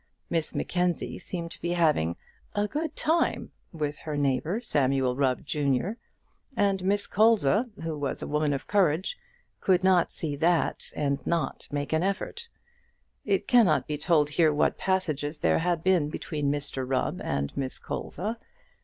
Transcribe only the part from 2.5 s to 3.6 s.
"a good time"